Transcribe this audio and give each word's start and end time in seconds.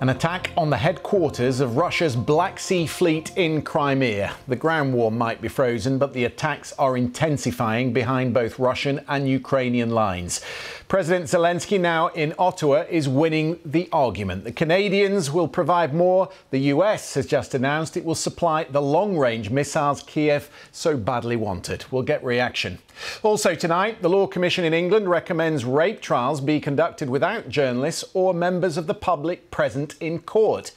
An 0.00 0.10
attack 0.10 0.52
on 0.56 0.70
the 0.70 0.76
headquarters 0.76 1.58
of 1.58 1.76
Russia's 1.76 2.14
Black 2.14 2.60
Sea 2.60 2.86
Fleet 2.86 3.36
in 3.36 3.62
Crimea. 3.62 4.32
The 4.46 4.54
ground 4.54 4.94
war 4.94 5.10
might 5.10 5.40
be 5.40 5.48
frozen, 5.48 5.98
but 5.98 6.12
the 6.12 6.24
attacks 6.24 6.72
are 6.78 6.96
intensifying 6.96 7.92
behind 7.92 8.32
both 8.32 8.60
Russian 8.60 9.04
and 9.08 9.28
Ukrainian 9.28 9.90
lines. 9.90 10.40
President 10.86 11.26
Zelensky, 11.26 11.80
now 11.80 12.06
in 12.08 12.32
Ottawa, 12.38 12.84
is 12.88 13.08
winning 13.08 13.58
the 13.64 13.88
argument. 13.92 14.44
The 14.44 14.52
Canadians 14.52 15.32
will 15.32 15.48
provide 15.48 15.92
more. 15.92 16.30
The 16.50 16.60
US 16.74 17.14
has 17.14 17.26
just 17.26 17.52
announced 17.52 17.96
it 17.96 18.04
will 18.04 18.14
supply 18.14 18.64
the 18.64 18.80
long 18.80 19.18
range 19.18 19.50
missiles 19.50 20.04
Kiev 20.04 20.48
so 20.70 20.96
badly 20.96 21.34
wanted. 21.34 21.84
We'll 21.90 22.04
get 22.04 22.22
reaction. 22.22 22.78
Also, 23.22 23.54
tonight, 23.54 24.00
the 24.02 24.08
Law 24.08 24.26
Commission 24.26 24.64
in 24.64 24.74
England 24.74 25.08
recommends 25.08 25.64
rape 25.64 26.00
trials 26.00 26.40
be 26.40 26.58
conducted 26.58 27.10
without 27.10 27.48
journalists 27.48 28.04
or 28.14 28.32
members 28.32 28.76
of 28.76 28.86
the 28.86 28.94
public 28.94 29.50
present 29.50 29.87
in 30.00 30.20
court. 30.20 30.72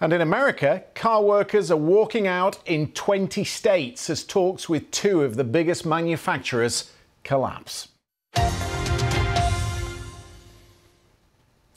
And 0.00 0.12
in 0.12 0.20
America, 0.20 0.84
car 0.94 1.22
workers 1.22 1.70
are 1.70 1.76
walking 1.76 2.26
out 2.26 2.58
in 2.66 2.92
20 2.92 3.44
states 3.44 4.10
as 4.10 4.24
talks 4.24 4.68
with 4.68 4.90
two 4.90 5.22
of 5.22 5.36
the 5.36 5.44
biggest 5.44 5.86
manufacturers 5.86 6.90
collapse. 7.22 7.88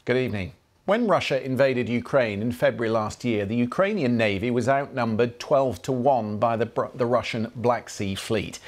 Good 0.05 0.17
evening. 0.17 0.53
When 0.85 1.05
Russia 1.05 1.43
invaded 1.43 1.89
Ukraine 1.89 2.41
in 2.41 2.53
February 2.53 2.89
last 2.89 3.25
year, 3.25 3.45
the 3.45 3.57
Ukrainian 3.57 4.15
Navy 4.15 4.49
was 4.49 4.69
outnumbered 4.69 5.37
12 5.37 5.81
to 5.81 5.91
1 5.91 6.37
by 6.37 6.55
the, 6.55 6.89
the 6.95 7.05
Russian 7.05 7.51
Black 7.57 7.89
Sea 7.89 8.15
Fleet. 8.15 8.59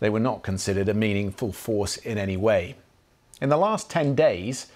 They 0.00 0.08
were 0.08 0.18
not 0.18 0.42
considered 0.42 0.88
a 0.88 0.94
meaningful 0.94 1.52
force 1.52 1.98
in 1.98 2.16
any 2.16 2.38
way. 2.38 2.76
In 3.42 3.50
the 3.50 3.58
last 3.58 3.90
10 3.90 4.14
days, 4.14 4.68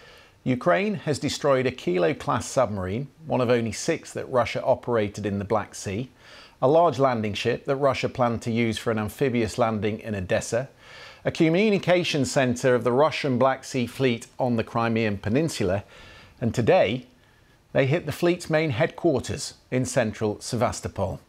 Ukraine 0.44 0.94
has 0.94 1.18
destroyed 1.18 1.66
a 1.66 1.70
Kilo 1.70 2.14
class 2.14 2.46
submarine, 2.46 3.08
one 3.26 3.42
of 3.42 3.50
only 3.50 3.72
six 3.72 4.10
that 4.14 4.30
Russia 4.30 4.62
operated 4.64 5.26
in 5.26 5.38
the 5.38 5.44
Black 5.44 5.74
Sea, 5.74 6.08
a 6.62 6.68
large 6.68 6.98
landing 6.98 7.34
ship 7.34 7.66
that 7.66 7.76
Russia 7.76 8.08
planned 8.08 8.40
to 8.42 8.50
use 8.50 8.78
for 8.78 8.90
an 8.90 8.98
amphibious 8.98 9.58
landing 9.58 10.00
in 10.00 10.14
Odessa, 10.14 10.70
a 11.26 11.30
communication 11.30 12.24
centre 12.24 12.74
of 12.74 12.84
the 12.84 12.92
Russian 12.92 13.38
Black 13.38 13.64
Sea 13.64 13.86
Fleet 13.86 14.28
on 14.38 14.56
the 14.56 14.64
Crimean 14.64 15.18
Peninsula, 15.18 15.84
and 16.40 16.54
today 16.54 17.06
they 17.72 17.86
hit 17.86 18.06
the 18.06 18.12
fleet's 18.12 18.50
main 18.50 18.70
headquarters 18.70 19.54
in 19.70 19.84
central 19.84 20.40
Sevastopol. 20.40 21.20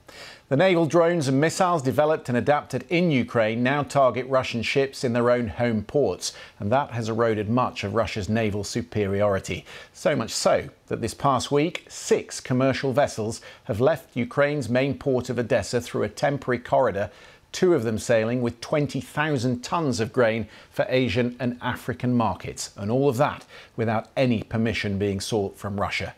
The 0.49 0.57
naval 0.57 0.85
drones 0.85 1.27
and 1.27 1.39
missiles 1.39 1.81
developed 1.81 2.27
and 2.27 2.37
adapted 2.37 2.83
in 2.89 3.11
Ukraine 3.11 3.63
now 3.63 3.83
target 3.83 4.25
Russian 4.27 4.63
ships 4.63 5.03
in 5.03 5.13
their 5.13 5.29
own 5.29 5.47
home 5.47 5.83
ports, 5.83 6.33
and 6.59 6.71
that 6.71 6.91
has 6.91 7.07
eroded 7.07 7.49
much 7.49 7.83
of 7.83 7.93
Russia's 7.93 8.27
naval 8.27 8.63
superiority. 8.63 9.65
So 9.93 10.15
much 10.15 10.31
so 10.31 10.69
that 10.87 10.99
this 10.99 11.13
past 11.13 11.51
week, 11.51 11.85
six 11.87 12.41
commercial 12.41 12.91
vessels 12.91 13.39
have 13.65 13.79
left 13.79 14.17
Ukraine's 14.17 14.67
main 14.67 14.97
port 14.97 15.29
of 15.29 15.39
Odessa 15.39 15.79
through 15.79 16.03
a 16.03 16.09
temporary 16.09 16.59
corridor 16.59 17.11
two 17.51 17.73
of 17.73 17.83
them 17.83 17.99
sailing 17.99 18.41
with 18.41 18.61
20,000 18.61 19.61
tonnes 19.61 19.99
of 19.99 20.13
grain 20.13 20.47
for 20.69 20.85
Asian 20.87 21.35
and 21.39 21.57
African 21.61 22.15
markets, 22.15 22.71
and 22.77 22.89
all 22.89 23.09
of 23.09 23.17
that 23.17 23.45
without 23.75 24.07
any 24.15 24.41
permission 24.43 24.97
being 24.97 25.19
sought 25.19 25.57
from 25.57 25.79
Russia. 25.79 26.15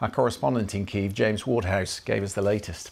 Our 0.00 0.10
correspondent 0.10 0.74
in 0.74 0.86
Kiev, 0.86 1.14
James 1.14 1.46
Waterhouse, 1.46 2.00
gave 2.00 2.22
us 2.22 2.34
the 2.34 2.42
latest. 2.42 2.90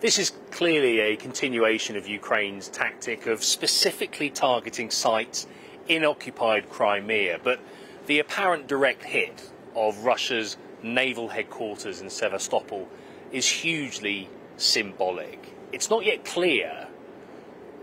This 0.00 0.18
is 0.18 0.32
clearly 0.50 1.00
a 1.00 1.16
continuation 1.16 1.96
of 1.96 2.06
Ukraine's 2.06 2.68
tactic 2.68 3.26
of 3.26 3.42
specifically 3.42 4.30
targeting 4.30 4.90
sites 4.90 5.46
in 5.88 6.04
occupied 6.04 6.68
Crimea, 6.68 7.40
but 7.42 7.60
the 8.06 8.18
apparent 8.18 8.66
direct 8.66 9.04
hit 9.04 9.50
of 9.74 10.04
Russia's 10.04 10.56
naval 10.82 11.28
headquarters 11.28 12.00
in 12.00 12.10
Sevastopol 12.10 12.88
is 13.32 13.48
hugely 13.48 14.28
symbolic 14.56 15.52
it's 15.72 15.88
not 15.88 16.04
yet 16.04 16.24
clear 16.24 16.86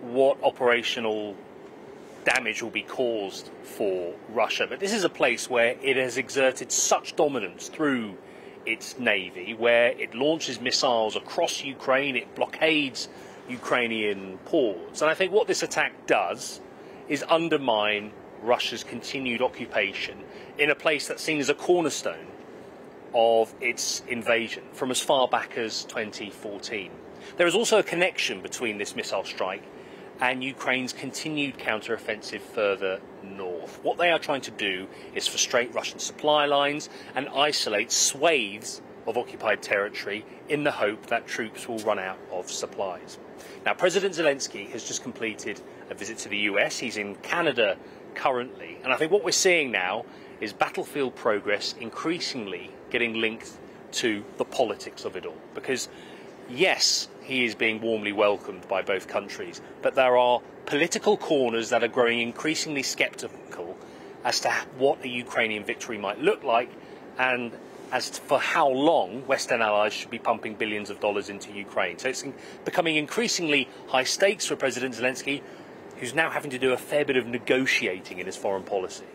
what 0.01 0.37
operational 0.43 1.35
damage 2.33 2.61
will 2.61 2.69
be 2.69 2.83
caused 2.83 3.49
for 3.63 4.13
Russia. 4.29 4.67
But 4.69 4.79
this 4.79 4.93
is 4.93 5.03
a 5.03 5.09
place 5.09 5.49
where 5.49 5.75
it 5.81 5.97
has 5.97 6.17
exerted 6.17 6.71
such 6.71 7.15
dominance 7.15 7.69
through 7.69 8.17
its 8.65 8.99
navy, 8.99 9.53
where 9.53 9.87
it 9.87 10.13
launches 10.13 10.61
missiles 10.61 11.15
across 11.15 11.63
Ukraine, 11.63 12.15
it 12.15 12.35
blockades 12.35 13.09
Ukrainian 13.49 14.37
ports. 14.45 15.01
And 15.01 15.09
I 15.09 15.15
think 15.15 15.31
what 15.31 15.47
this 15.47 15.63
attack 15.63 16.05
does 16.05 16.61
is 17.07 17.23
undermine 17.27 18.11
Russia's 18.43 18.83
continued 18.83 19.41
occupation 19.41 20.19
in 20.57 20.69
a 20.69 20.75
place 20.75 21.07
that's 21.07 21.23
seen 21.23 21.39
as 21.39 21.49
a 21.49 21.55
cornerstone 21.55 22.27
of 23.13 23.53
its 23.59 24.03
invasion 24.07 24.63
from 24.71 24.91
as 24.91 25.01
far 25.01 25.27
back 25.27 25.57
as 25.57 25.83
2014. 25.85 26.91
There 27.37 27.47
is 27.47 27.55
also 27.55 27.79
a 27.79 27.83
connection 27.83 28.41
between 28.41 28.77
this 28.77 28.95
missile 28.95 29.23
strike 29.23 29.63
and 30.21 30.43
Ukraine's 30.43 30.93
continued 30.93 31.57
counter-offensive 31.57 32.41
further 32.41 32.99
north. 33.23 33.79
What 33.83 33.97
they 33.97 34.11
are 34.11 34.19
trying 34.19 34.41
to 34.41 34.51
do 34.51 34.87
is 35.15 35.27
frustrate 35.27 35.73
Russian 35.73 35.99
supply 35.99 36.45
lines 36.45 36.89
and 37.15 37.29
isolate 37.29 37.91
swathes 37.91 38.81
of 39.07 39.17
occupied 39.17 39.61
territory 39.61 40.25
in 40.49 40.63
the 40.63 40.71
hope 40.71 41.07
that 41.07 41.25
troops 41.25 41.67
will 41.67 41.79
run 41.79 41.99
out 41.99 42.17
of 42.31 42.51
supplies. 42.51 43.17
Now, 43.65 43.73
President 43.73 44.13
Zelensky 44.13 44.69
has 44.71 44.83
just 44.83 45.03
completed 45.03 45.61
a 45.89 45.93
visit 45.93 46.17
to 46.19 46.29
the 46.29 46.37
US. 46.39 46.77
He's 46.77 46.97
in 46.97 47.15
Canada 47.15 47.77
currently. 48.13 48.77
And 48.83 48.91
I 48.91 48.97
think 48.97 49.11
what 49.11 49.23
we're 49.23 49.31
seeing 49.31 49.71
now 49.71 50.05
is 50.41 50.53
battlefield 50.53 51.15
progress 51.15 51.75
increasingly 51.79 52.71
getting 52.89 53.15
linked 53.15 53.51
to 53.91 54.23
the 54.37 54.45
politics 54.45 55.05
of 55.05 55.15
it 55.15 55.25
all. 55.25 55.37
Because, 55.53 55.89
yes, 56.49 57.07
he 57.29 57.45
is 57.45 57.53
being 57.53 57.79
warmly 57.79 58.11
welcomed 58.11 58.67
by 58.67 58.81
both 58.81 59.07
countries. 59.07 59.61
But 59.83 59.93
there 59.93 60.17
are 60.17 60.41
political 60.65 61.15
corners 61.15 61.69
that 61.69 61.83
are 61.83 61.87
growing 61.87 62.19
increasingly 62.19 62.83
sceptical 62.83 63.77
as 64.25 64.39
to 64.41 64.49
what 64.77 65.03
a 65.03 65.07
Ukrainian 65.07 65.63
victory 65.63 65.97
might 65.97 66.19
look 66.19 66.43
like 66.43 66.71
and 67.19 67.51
as 67.91 68.09
to, 68.09 68.21
for 68.21 68.39
how 68.39 68.67
long 68.67 69.21
Western 69.27 69.61
allies 69.61 69.93
should 69.93 70.09
be 70.09 70.19
pumping 70.19 70.55
billions 70.55 70.89
of 70.89 70.99
dollars 70.99 71.29
into 71.29 71.51
Ukraine. 71.51 71.99
So 71.99 72.09
it's 72.09 72.23
becoming 72.65 72.95
increasingly 72.95 73.69
high 73.87 74.03
stakes 74.03 74.45
for 74.47 74.55
President 74.55 74.95
Zelensky, 74.95 75.41
who's 75.97 76.15
now 76.15 76.31
having 76.31 76.51
to 76.51 76.59
do 76.59 76.73
a 76.73 76.77
fair 76.77 77.05
bit 77.05 77.15
of 77.15 77.27
negotiating 77.27 78.19
in 78.19 78.25
his 78.25 78.35
foreign 78.35 78.63
policy. 78.63 79.05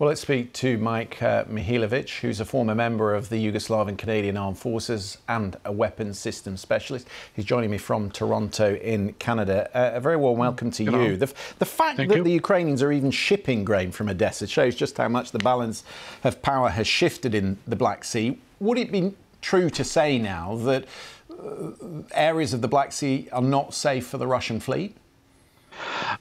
Well, 0.00 0.08
let's 0.08 0.22
speak 0.22 0.54
to 0.54 0.78
Mike 0.78 1.22
uh, 1.22 1.44
Mihailovic, 1.44 2.20
who's 2.20 2.40
a 2.40 2.46
former 2.46 2.74
member 2.74 3.14
of 3.14 3.28
the 3.28 3.36
Yugoslav 3.36 3.98
Canadian 3.98 4.38
Armed 4.38 4.56
Forces 4.56 5.18
and 5.28 5.58
a 5.66 5.72
weapons 5.72 6.18
systems 6.18 6.62
specialist. 6.62 7.06
He's 7.36 7.44
joining 7.44 7.70
me 7.70 7.76
from 7.76 8.10
Toronto 8.10 8.76
in 8.76 9.12
Canada. 9.18 9.68
Uh, 9.74 9.96
a 9.96 10.00
very 10.00 10.16
warm 10.16 10.38
welcome 10.38 10.70
to 10.70 10.84
you. 10.84 11.18
The, 11.18 11.26
the, 11.58 11.66
fact 11.66 11.98
Thank 11.98 12.08
that 12.08 12.16
you. 12.16 12.24
the 12.24 12.32
Ukrainians 12.32 12.82
are 12.82 12.90
even 12.92 13.10
shipping 13.10 13.62
grain 13.62 13.92
from 13.92 14.08
Odessa 14.08 14.46
shows 14.46 14.74
just 14.74 14.96
how 14.96 15.08
much 15.08 15.32
the 15.32 15.38
balance 15.38 15.84
of 16.24 16.40
power 16.40 16.70
has 16.70 16.86
shifted 16.86 17.34
in 17.34 17.58
the 17.66 17.76
Black 17.76 18.02
Sea. 18.02 18.38
Would 18.58 18.78
it 18.78 18.90
be 18.90 19.12
true 19.42 19.68
to 19.68 19.84
say 19.84 20.18
now 20.18 20.56
that 20.64 20.86
uh, 21.30 21.72
areas 22.12 22.54
of 22.54 22.62
the 22.62 22.68
Black 22.68 22.92
Sea 22.92 23.28
are 23.32 23.42
not 23.42 23.74
safe 23.74 24.06
for 24.06 24.16
the 24.16 24.26
Russian 24.26 24.60
fleet? 24.60 24.96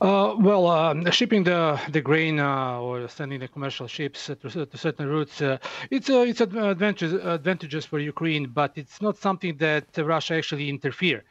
Uh, 0.02 0.36
well, 0.40 0.68
uh, 0.68 1.12
shipping 1.12 1.44
the 1.44 1.80
the 1.92 2.02
grain 2.02 2.40
uh, 2.40 2.80
or 2.80 3.08
sending 3.08 3.40
the 3.40 3.48
commercial 3.48 3.88
ships 3.88 4.28
to, 4.28 4.36
to 4.66 4.78
certain 4.78 5.08
routes, 5.08 5.42
uh, 5.42 5.58
it's 5.92 6.10
uh, 6.10 6.20
it's 6.20 6.42
advantages 6.42 7.14
advantages 7.14 7.86
for 7.86 8.00
Ukraine, 8.00 8.48
but 8.48 8.72
it's 8.76 9.02
not 9.02 9.18
something 9.18 9.58
that 9.58 9.86
Russia 9.98 10.36
actually 10.36 10.70
interfere. 10.70 11.24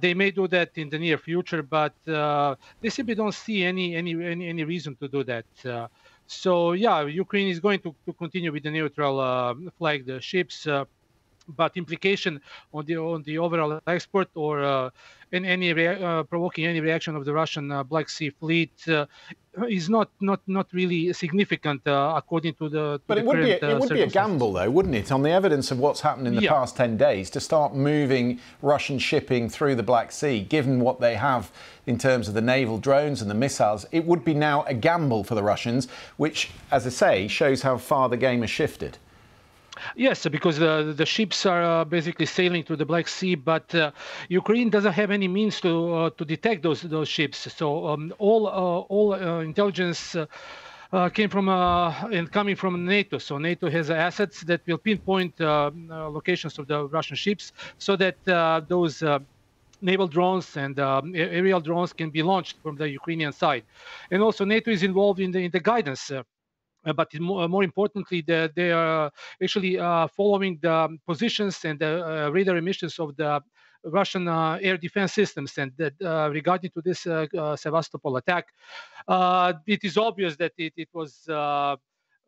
they 0.00 0.14
may 0.14 0.30
do 0.30 0.48
that 0.48 0.70
in 0.76 0.88
the 0.90 0.98
near 0.98 1.18
future, 1.18 1.62
but 1.62 1.94
they 2.82 2.90
simply 2.90 3.14
don't 3.14 3.34
see 3.34 3.64
any 3.64 3.94
any 3.94 4.12
any, 4.32 4.48
any 4.48 4.64
reason 4.64 4.96
to 4.96 5.08
do 5.08 5.24
that. 5.24 5.46
so 6.26 6.72
yeah, 6.72 6.96
Ukraine 7.24 7.48
is 7.48 7.60
going 7.60 7.80
to, 7.80 7.94
to 8.06 8.12
continue 8.12 8.52
with 8.52 8.64
the 8.64 8.70
neutral 8.70 9.16
flag 9.78 10.06
the 10.06 10.20
ships 10.20 10.66
but 11.56 11.76
implication 11.76 12.40
on 12.72 12.84
the 12.84 12.96
on 12.96 13.22
the 13.22 13.38
overall 13.38 13.80
export 13.86 14.28
or 14.34 14.62
uh, 14.62 14.90
in 15.32 15.44
any 15.44 15.70
uh, 15.70 16.22
provoking 16.24 16.66
any 16.66 16.80
reaction 16.80 17.16
of 17.16 17.24
the 17.24 17.32
Russian 17.32 17.70
uh, 17.70 17.82
Black 17.82 18.08
Sea 18.08 18.30
Fleet 18.30 18.72
uh, 18.88 19.06
is 19.68 19.88
not 19.90 20.10
not 20.20 20.40
not 20.46 20.66
really 20.72 21.12
significant 21.12 21.86
uh, 21.86 22.14
according 22.16 22.54
to 22.54 22.68
the. 22.68 22.98
To 22.98 23.02
but 23.06 23.14
the 23.14 23.20
it 23.20 23.26
would 23.26 23.36
current, 23.36 23.60
be 23.60 23.66
a, 23.66 23.70
it 23.70 23.80
would 23.80 23.88
be 23.90 24.02
a 24.02 24.06
gamble 24.06 24.52
though, 24.52 24.70
wouldn't 24.70 24.94
it, 24.94 25.12
on 25.12 25.22
the 25.22 25.30
evidence 25.30 25.70
of 25.70 25.78
what's 25.78 26.00
happened 26.00 26.26
in 26.26 26.34
the 26.34 26.42
yeah. 26.42 26.50
past 26.50 26.76
ten 26.76 26.96
days 26.96 27.30
to 27.30 27.40
start 27.40 27.74
moving 27.74 28.40
Russian 28.62 28.98
shipping 28.98 29.48
through 29.48 29.74
the 29.74 29.82
Black 29.82 30.12
Sea, 30.12 30.40
given 30.40 30.80
what 30.80 31.00
they 31.00 31.14
have 31.16 31.50
in 31.86 31.98
terms 31.98 32.28
of 32.28 32.34
the 32.34 32.42
naval 32.42 32.78
drones 32.78 33.20
and 33.22 33.30
the 33.30 33.34
missiles. 33.34 33.86
It 33.92 34.04
would 34.04 34.24
be 34.24 34.34
now 34.34 34.64
a 34.64 34.74
gamble 34.74 35.24
for 35.24 35.34
the 35.34 35.42
Russians, 35.42 35.88
which, 36.16 36.50
as 36.70 36.86
I 36.86 36.90
say, 36.90 37.28
shows 37.28 37.62
how 37.62 37.78
far 37.78 38.08
the 38.08 38.16
game 38.16 38.40
has 38.42 38.50
shifted. 38.50 38.98
Yes, 39.96 40.26
because 40.28 40.58
the 40.58 41.06
ships 41.06 41.46
are 41.46 41.62
uh, 41.62 41.84
basically 41.84 42.26
sailing 42.26 42.64
to 42.64 42.76
the 42.76 42.84
Black 42.84 43.08
Sea, 43.08 43.34
but 43.34 43.74
uh, 43.74 43.90
Ukraine 44.28 44.70
doesn't 44.70 44.92
have 44.92 45.10
any 45.10 45.28
means 45.28 45.60
to 45.60 45.94
uh, 45.94 46.10
to 46.10 46.24
detect 46.24 46.62
those 46.62 46.82
those 46.82 47.08
ships. 47.08 47.52
So 47.52 47.86
um, 47.88 48.12
all 48.18 48.46
uh, 48.46 48.80
all 48.94 49.14
uh, 49.14 49.40
intelligence 49.40 50.16
came 51.12 51.28
from 51.28 51.48
and 51.48 52.30
coming 52.32 52.56
from 52.56 52.84
NATO. 52.84 53.18
So 53.18 53.38
NATO 53.38 53.68
has 53.70 53.90
assets 53.90 54.42
that 54.42 54.60
will 54.66 54.78
pinpoint 54.78 55.38
locations 55.40 56.58
of 56.58 56.66
the 56.66 56.86
Russian 56.86 57.16
ships, 57.16 57.52
so 57.78 57.96
that 57.96 58.16
those 58.68 59.02
naval 59.80 60.08
drones 60.08 60.56
and 60.56 60.80
um, 60.80 61.12
aerial 61.14 61.60
drones 61.60 61.92
can 61.92 62.10
be 62.10 62.22
launched 62.22 62.56
from 62.62 62.76
the 62.76 62.88
Ukrainian 62.88 63.32
side. 63.32 63.64
And 64.10 64.22
also 64.22 64.44
NATO 64.44 64.70
is 64.70 64.82
involved 64.82 65.20
in 65.20 65.30
the 65.30 65.40
in 65.40 65.50
the 65.50 65.60
guidance. 65.60 66.10
Uh, 66.84 66.92
but 66.92 67.08
more, 67.20 67.42
uh, 67.42 67.48
more, 67.48 67.64
importantly, 67.64 68.22
the, 68.22 68.50
they 68.54 68.70
are 68.70 69.10
actually 69.42 69.78
uh, 69.78 70.06
following 70.08 70.58
the 70.62 70.72
um, 70.72 71.00
positions 71.06 71.64
and 71.64 71.78
the 71.78 72.30
radar 72.32 72.56
emissions 72.56 72.98
of 72.98 73.16
the 73.16 73.40
Russian 73.84 74.28
uh, 74.28 74.58
air 74.60 74.76
defense 74.76 75.12
systems. 75.12 75.58
And 75.58 75.72
that, 75.76 75.94
uh, 76.02 76.30
regarding 76.30 76.70
to 76.70 76.82
this 76.82 77.06
uh, 77.06 77.56
Sevastopol 77.56 78.16
attack, 78.16 78.46
it 79.66 79.84
is 79.84 79.96
obvious 79.96 80.36
that 80.36 80.52
it, 80.56 80.72
it 80.76 80.88
was 80.92 81.24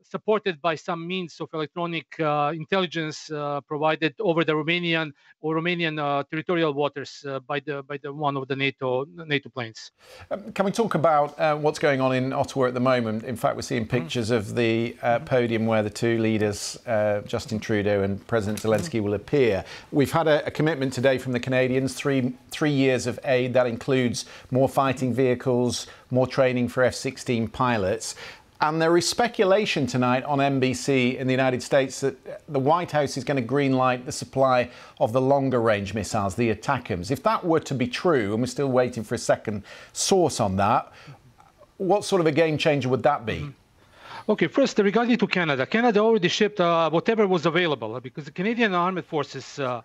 supported 0.02 0.60
by 0.60 0.74
some 0.74 1.06
means 1.06 1.40
of 1.40 1.48
electronic 1.52 2.18
uh, 2.20 2.52
intelligence 2.54 3.30
uh, 3.30 3.60
provided 3.62 4.14
over 4.20 4.44
the 4.44 4.52
Romanian 4.52 5.12
or 5.40 5.56
Romanian 5.56 5.98
uh, 5.98 6.22
territorial 6.30 6.72
waters 6.72 7.24
uh, 7.26 7.40
by 7.40 7.60
the 7.60 7.82
by 7.82 7.96
the 7.98 8.12
one 8.12 8.36
of 8.36 8.48
the 8.48 8.56
NATO 8.56 9.04
NATO 9.04 9.48
planes. 9.48 9.92
Um, 10.30 10.52
can 10.52 10.64
we 10.64 10.72
talk 10.72 10.94
about 10.94 11.38
uh, 11.38 11.56
what's 11.56 11.78
going 11.78 12.00
on 12.00 12.14
in 12.14 12.32
Ottawa 12.32 12.66
at 12.66 12.74
the 12.74 12.80
moment? 12.80 13.24
In 13.24 13.36
fact, 13.36 13.56
we're 13.56 13.62
seeing 13.62 13.86
mm-hmm. 13.86 13.98
pictures 13.98 14.30
mm. 14.30 14.36
of 14.36 14.54
the 14.54 14.96
uh, 15.02 15.16
mm-hmm. 15.16 15.24
podium 15.24 15.66
where 15.66 15.82
the 15.82 15.90
two 15.90 16.18
leaders, 16.18 16.78
Justin 17.26 17.60
Trudeau 17.60 18.02
and 18.02 18.26
President 18.26 18.58
mm-hmm. 18.58 18.70
Zelensky, 18.70 19.00
mm. 19.00 19.04
will 19.04 19.14
appear. 19.14 19.64
We've 19.92 20.12
had 20.12 20.28
a, 20.28 20.46
a 20.46 20.50
commitment 20.50 20.92
today 20.92 21.18
from 21.18 21.32
the 21.32 21.40
Canadians: 21.40 21.94
three 21.94 22.34
three 22.50 22.72
years 22.72 23.06
of 23.06 23.18
aid 23.24 23.54
that 23.54 23.66
includes 23.66 24.26
more 24.50 24.68
fighting 24.68 25.14
vehicles, 25.14 25.86
more 26.10 26.26
training 26.26 26.68
for 26.68 26.82
F-16 26.82 27.52
pilots. 27.52 28.14
And 28.62 28.80
there 28.80 28.94
is 28.98 29.08
speculation 29.08 29.86
tonight 29.86 30.22
on 30.24 30.38
NBC 30.38 31.16
in 31.16 31.26
the 31.26 31.32
United 31.32 31.62
States 31.62 32.00
that 32.00 32.46
the 32.46 32.58
White 32.58 32.90
House 32.90 33.16
is 33.16 33.24
going 33.24 33.42
to 33.42 33.48
greenlight 33.54 34.04
the 34.04 34.12
supply 34.12 34.68
of 34.98 35.14
the 35.14 35.20
longer 35.20 35.62
range 35.62 35.94
missiles, 35.94 36.34
the 36.34 36.54
ATACMS. 36.54 37.10
If 37.10 37.22
that 37.22 37.42
were 37.42 37.60
to 37.60 37.74
be 37.74 37.86
true, 37.86 38.32
and 38.32 38.42
we're 38.42 38.46
still 38.46 38.70
waiting 38.70 39.02
for 39.02 39.14
a 39.14 39.18
second 39.18 39.62
source 39.94 40.40
on 40.40 40.56
that, 40.56 40.92
what 41.78 42.04
sort 42.04 42.20
of 42.20 42.26
a 42.26 42.32
game 42.32 42.58
changer 42.58 42.90
would 42.90 43.02
that 43.02 43.24
be? 43.24 43.36
Mm-hmm. 43.36 43.50
Okay, 44.28 44.46
first 44.46 44.78
regarding 44.78 45.16
to 45.16 45.26
Canada, 45.26 45.64
Canada 45.64 46.00
already 46.00 46.28
shipped 46.28 46.60
uh, 46.60 46.90
whatever 46.90 47.26
was 47.26 47.46
available 47.46 47.98
because 48.00 48.26
the 48.26 48.30
Canadian 48.30 48.74
Armed 48.74 49.04
Forces 49.06 49.58
uh, 49.58 49.64
uh, 49.68 49.80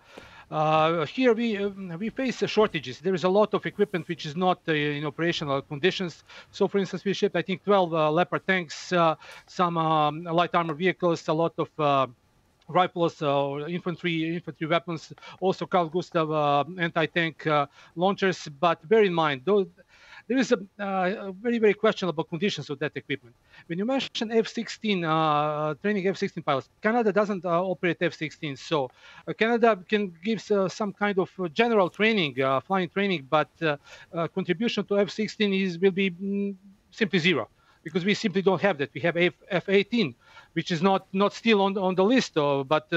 Uh, 0.48 1.04
here 1.06 1.34
we 1.34 1.56
uh, 1.56 1.68
we 1.98 2.08
face 2.08 2.38
shortages. 2.46 3.00
There 3.00 3.14
is 3.14 3.24
a 3.24 3.28
lot 3.28 3.52
of 3.52 3.66
equipment 3.66 4.06
which 4.06 4.24
is 4.24 4.36
not 4.36 4.60
uh, 4.68 4.72
in 4.72 5.04
operational 5.04 5.60
conditions. 5.62 6.22
So, 6.52 6.68
for 6.68 6.78
instance, 6.78 7.04
we 7.04 7.14
shipped 7.14 7.34
I 7.34 7.42
think 7.42 7.64
12 7.64 7.92
uh, 7.92 8.10
Leopard 8.12 8.46
tanks, 8.46 8.92
uh, 8.92 9.16
some 9.46 9.76
um, 9.76 10.22
light 10.22 10.54
armor 10.54 10.74
vehicles, 10.74 11.26
a 11.26 11.32
lot 11.32 11.54
of 11.58 12.08
rifles 12.68 13.22
or 13.22 13.68
infantry 13.68 14.36
infantry 14.36 14.66
weapons, 14.68 15.12
also 15.40 15.66
Carl 15.66 15.88
Gustav 15.88 16.68
anti-tank 16.78 17.46
launchers. 17.96 18.48
But 18.60 18.88
bear 18.88 19.02
in 19.02 19.14
mind, 19.14 19.42
those 19.44 19.66
there 20.28 20.38
is 20.38 20.52
a, 20.52 20.58
uh, 20.82 21.32
very, 21.32 21.58
very 21.58 21.74
questionable 21.74 22.24
conditions 22.24 22.68
of 22.70 22.78
that 22.80 22.92
equipment. 22.96 23.34
When 23.66 23.78
you 23.78 23.84
mention 23.84 24.32
F-16, 24.32 25.04
uh, 25.04 25.74
training 25.74 26.06
F-16 26.08 26.44
pilots, 26.44 26.68
Canada 26.82 27.12
doesn't 27.12 27.44
uh, 27.44 27.62
operate 27.62 27.98
F-16, 28.00 28.58
so 28.58 28.90
uh, 29.28 29.32
Canada 29.32 29.78
can 29.88 30.12
give 30.24 30.50
uh, 30.50 30.68
some 30.68 30.92
kind 30.92 31.18
of 31.18 31.30
uh, 31.38 31.48
general 31.48 31.88
training, 31.88 32.34
flying 32.66 32.88
training, 32.88 33.26
but 33.30 33.48
contribution 34.34 34.84
to 34.84 34.98
F-16 34.98 35.62
is 35.62 35.78
will 35.78 35.90
be 35.92 36.10
mm, 36.10 36.54
simply 36.90 37.18
zero 37.18 37.48
because 37.84 38.04
we 38.04 38.14
simply 38.14 38.42
don't 38.42 38.60
have 38.60 38.78
that. 38.78 38.90
We 38.92 39.00
have 39.02 39.16
F-18, 39.16 40.14
which 40.54 40.72
is 40.72 40.82
not 40.82 41.06
not 41.12 41.34
still 41.34 41.62
on 41.62 41.78
on 41.78 41.94
the 41.94 42.04
list, 42.04 42.34
but 42.34 42.92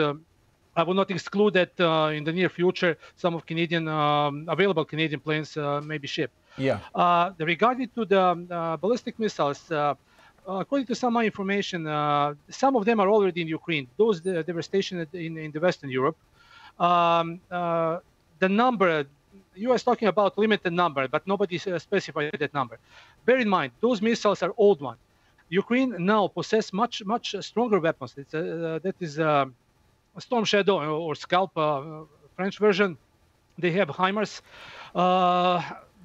I 0.79 0.83
will 0.83 0.93
not 0.93 1.11
exclude 1.11 1.53
that 1.53 1.73
uh, 1.79 2.11
in 2.13 2.23
the 2.23 2.31
near 2.31 2.49
future 2.49 2.97
some 3.15 3.35
of 3.35 3.45
Canadian 3.45 3.87
um, 3.87 4.45
available 4.47 4.85
Canadian 4.85 5.19
planes 5.19 5.57
uh, 5.57 5.81
may 5.81 5.97
be 5.97 6.07
shipped. 6.07 6.33
Yeah. 6.59 6.79
Uh, 6.93 7.31
regarding 7.39 7.89
to 7.95 8.05
the 8.05 8.21
um, 8.21 8.47
uh, 8.51 8.77
ballistic 8.77 9.17
missiles, 9.17 9.71
uh, 9.71 9.95
according 10.47 10.87
to 10.87 10.95
some 10.95 11.15
information, 11.17 11.87
uh, 11.87 12.33
some 12.49 12.75
of 12.75 12.85
them 12.85 12.99
are 12.99 13.09
already 13.09 13.41
in 13.41 13.47
Ukraine. 13.47 13.87
Those 13.97 14.21
they 14.21 14.53
were 14.53 14.61
stationed 14.61 15.07
in, 15.13 15.37
in 15.37 15.51
the 15.51 15.59
Western 15.59 15.89
Europe. 15.89 16.17
Um, 16.79 17.39
the 17.49 18.49
number 18.49 19.05
you 19.55 19.71
are 19.71 19.79
talking 19.79 20.07
about 20.07 20.37
limited 20.37 20.73
number, 20.73 21.07
but 21.07 21.27
nobody 21.27 21.57
specified 21.57 22.31
that 22.39 22.53
number. 22.53 22.79
Bear 23.25 23.37
in 23.37 23.49
mind, 23.49 23.71
those 23.81 24.01
missiles 24.01 24.41
are 24.41 24.53
old 24.57 24.79
ones. 24.81 24.99
Ukraine 25.49 25.95
now 25.99 26.27
possess 26.27 26.71
much 26.71 27.03
much 27.05 27.35
stronger 27.41 27.79
weapons. 27.79 28.13
that 28.15 28.95
is 28.99 29.19
Storm 30.17 30.45
Shadow 30.45 30.99
or 30.99 31.15
Scalp 31.15 31.57
uh, 31.57 31.81
French 32.35 32.57
version. 32.59 32.97
They 33.57 33.71
have 33.71 33.89
HIMARS. 33.89 34.41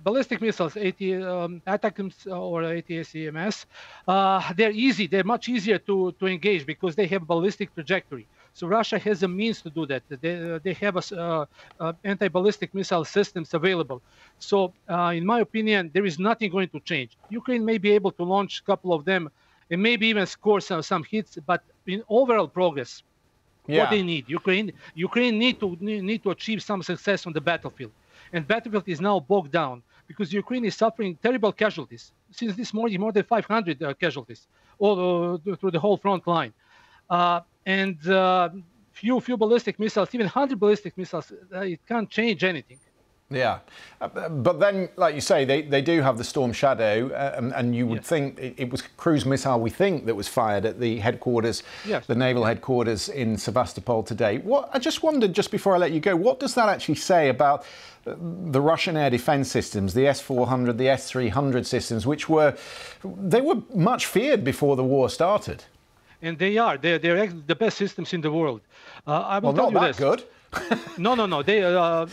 Uh, 0.05 0.11
ballistic 0.11 0.41
missiles, 0.41 0.77
AT, 0.77 1.01
um, 1.03 1.63
ATACMS 1.67 2.27
or 2.27 2.63
ATACMS, 2.63 3.67
uh, 4.09 4.53
they're 4.57 4.71
easy. 4.71 5.07
They're 5.07 5.25
much 5.25 5.49
easier 5.49 5.79
to, 5.79 6.13
to 6.13 6.27
engage 6.27 6.67
because 6.67 6.95
they 6.95 7.07
have 7.07 7.27
ballistic 7.27 7.75
trajectory. 7.75 8.27
So 8.53 8.69
Russia 8.69 8.99
has 8.99 9.23
a 9.23 9.29
means 9.29 9.63
to 9.63 9.71
do 9.71 9.87
that. 9.87 10.03
They, 10.09 10.61
they 10.63 10.73
have 10.75 10.97
a, 10.97 11.21
uh, 11.21 11.47
uh, 11.81 11.93
anti-ballistic 12.05 12.73
missile 12.75 13.05
systems 13.05 13.53
available. 13.55 14.01
So 14.39 14.73
uh, 14.89 15.13
in 15.15 15.27
my 15.27 15.41
opinion, 15.41 15.91
there 15.93 16.05
is 16.05 16.19
nothing 16.19 16.51
going 16.51 16.69
to 16.69 16.81
change. 16.81 17.17
Ukraine 17.31 17.65
may 17.65 17.79
be 17.79 17.91
able 17.93 18.13
to 18.13 18.23
launch 18.23 18.61
a 18.61 18.63
couple 18.63 18.93
of 18.93 19.05
them 19.05 19.31
and 19.71 19.83
maybe 19.83 20.07
even 20.07 20.27
score 20.27 20.61
some, 20.61 20.83
some 20.83 21.05
hits, 21.05 21.39
but 21.47 21.63
in 21.87 22.03
overall 22.09 22.47
progress, 22.47 23.03
yeah. 23.67 23.81
what 23.81 23.91
they 23.91 24.03
need. 24.03 24.25
Ukraine 24.29 24.73
Ukraine 24.95 25.39
need 25.39 25.59
to 25.61 25.77
need 25.81 26.23
to 26.23 26.31
achieve 26.31 26.63
some 26.63 26.83
success 26.83 27.27
on 27.27 27.33
the 27.33 27.41
battlefield, 27.41 27.93
and 28.33 28.47
battlefield 28.47 28.85
is 28.87 29.01
now 29.01 29.21
bogged 29.21 29.53
down 29.53 29.83
because 30.07 30.33
Ukraine 30.33 30.65
is 30.65 30.75
suffering 30.77 31.17
terrible 31.23 31.53
casualties 31.53 32.13
since 32.31 32.55
this 32.57 32.73
morning, 32.75 33.01
more 33.01 33.13
than 33.13 33.25
500 33.25 33.83
uh, 33.83 33.95
casualties 33.95 34.47
all 34.79 35.35
uh, 35.35 35.57
through 35.57 35.71
the 35.71 35.81
whole 35.81 35.97
front 35.97 36.27
line, 36.27 36.53
uh, 37.11 37.41
and 37.67 38.07
uh, 38.09 38.49
few 38.93 39.21
few 39.21 39.37
ballistic 39.37 39.79
missiles, 39.79 40.09
even 40.15 40.27
100 40.27 40.59
ballistic 40.59 40.97
missiles, 40.97 41.33
uh, 41.55 41.61
it 41.61 41.81
can't 41.87 42.09
change 42.11 42.45
anything. 42.45 42.79
Yeah, 43.35 43.59
uh, 44.05 44.29
but 44.29 44.61
then, 44.61 44.89
like 44.97 45.15
you 45.15 45.21
say, 45.21 45.45
they, 45.45 45.63
they 45.63 45.81
do 45.81 46.03
have 46.03 46.19
the 46.19 46.25
Storm 46.25 46.53
Shadow, 46.53 47.09
uh, 47.09 47.35
and, 47.37 47.53
and, 47.55 47.75
you 47.75 47.87
would 47.87 48.01
yes. 48.01 48.07
think 48.07 48.39
it, 48.39 48.55
it, 48.59 48.71
was 48.71 48.83
cruise 48.97 49.25
missile. 49.25 49.59
We 49.61 49.71
think 49.71 50.05
that 50.07 50.15
was 50.15 50.29
fired 50.29 50.67
at 50.67 50.79
the 50.79 50.99
headquarters, 50.99 51.63
yes. 51.87 52.07
the 52.07 52.15
naval 52.15 52.45
headquarters 52.45 53.09
in 53.09 53.39
Sevastopol 53.39 54.03
today. 54.03 54.39
What 54.39 54.69
I 54.73 54.79
just 54.79 55.03
wondered, 55.03 55.33
just 55.33 55.51
before 55.51 55.75
I 55.75 55.79
let 55.79 55.93
you 55.93 56.01
go, 56.01 56.17
what 56.17 56.39
does 56.39 56.55
that 56.55 56.69
actually 56.69 56.97
say 56.97 57.31
about 57.31 57.65
uh, 58.07 58.15
the 58.19 58.61
Russian 58.61 58.97
air 58.97 59.11
defense 59.11 59.51
systems, 59.51 59.95
the 59.95 60.07
S-400, 60.07 60.77
the 60.77 60.89
S-300 60.91 61.65
systems, 61.65 62.07
which 62.07 62.29
were 62.29 62.57
they 63.05 63.41
were 63.41 63.63
much 63.75 64.07
feared 64.07 64.45
before 64.45 64.77
the 64.77 64.85
war 64.85 65.09
started? 65.09 65.65
And 66.21 66.39
they 66.39 66.59
are. 66.59 66.79
They're, 66.79 66.99
they're 66.99 67.27
the 67.27 67.55
best 67.55 67.77
systems 67.79 68.13
in 68.13 68.21
the 68.21 68.33
world. 68.33 68.63
Uh, 69.07 69.21
I 69.21 69.39
will 69.39 69.53
well, 69.53 69.71
tell 69.71 69.71
not 69.71 69.87
you 69.87 69.93
that 69.93 69.97
this. 69.97 70.77
good. 70.77 70.99
no, 70.99 71.15
no, 71.15 71.27
no. 71.27 71.43
They. 71.43 71.63
Uh, 71.63 72.07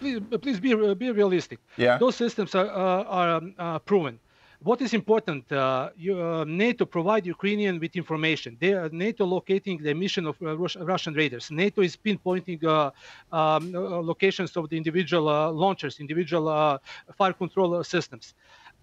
please, 0.00 0.20
please 0.40 0.60
be, 0.60 0.94
be 0.94 1.10
realistic. 1.10 1.58
Yeah. 1.76 1.98
Those 1.98 2.16
systems 2.16 2.54
are, 2.54 2.66
uh, 2.66 3.04
are 3.04 3.36
um, 3.36 3.54
uh, 3.58 3.78
proven. 3.80 4.18
What 4.60 4.80
is 4.80 4.94
important? 4.94 5.50
Uh, 5.52 5.90
you, 5.96 6.20
uh, 6.20 6.44
NATO 6.44 6.86
provide 6.86 7.26
Ukrainian 7.26 7.78
with 7.78 7.94
information. 7.94 8.56
They 8.58 8.72
are 8.72 8.88
NATO 8.88 9.24
locating 9.26 9.82
the 9.82 9.94
mission 9.94 10.26
of 10.26 10.36
uh, 10.40 10.56
Russian 10.92 11.12
raiders. 11.14 11.50
NATO 11.50 11.82
is 11.82 11.96
pinpointing 11.96 12.64
uh, 12.64 12.90
um, 13.36 13.72
locations 13.72 14.56
of 14.56 14.68
the 14.70 14.76
individual 14.76 15.24
launchers, 15.52 16.00
individual 16.00 16.80
fire 17.18 17.34
control 17.34 17.84
systems. 17.84 18.34